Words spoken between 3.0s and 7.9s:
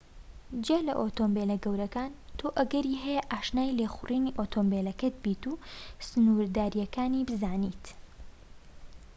هەیە ئاشنای لێخوڕینی ئۆتۆمۆبیلەکەت بیت و سنوورداریەکانی بزانیت